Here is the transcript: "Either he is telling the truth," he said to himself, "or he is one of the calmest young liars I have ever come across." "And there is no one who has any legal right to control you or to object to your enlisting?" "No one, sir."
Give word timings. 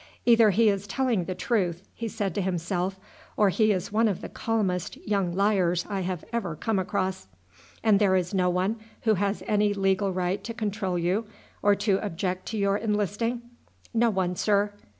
"Either 0.25 0.49
he 0.49 0.67
is 0.67 0.87
telling 0.87 1.25
the 1.25 1.35
truth," 1.35 1.87
he 1.93 2.07
said 2.07 2.33
to 2.33 2.41
himself, 2.41 2.99
"or 3.37 3.49
he 3.49 3.71
is 3.71 3.91
one 3.91 4.07
of 4.07 4.21
the 4.21 4.29
calmest 4.29 4.97
young 5.07 5.31
liars 5.31 5.85
I 5.89 5.99
have 6.01 6.25
ever 6.33 6.55
come 6.55 6.79
across." 6.79 7.27
"And 7.83 7.99
there 7.99 8.15
is 8.15 8.33
no 8.33 8.49
one 8.49 8.77
who 9.03 9.13
has 9.13 9.43
any 9.45 9.75
legal 9.75 10.11
right 10.11 10.43
to 10.43 10.55
control 10.55 10.97
you 10.97 11.27
or 11.61 11.75
to 11.75 12.01
object 12.03 12.47
to 12.47 12.57
your 12.57 12.77
enlisting?" 12.77 13.43
"No 13.93 14.09
one, 14.09 14.35
sir." 14.35 14.73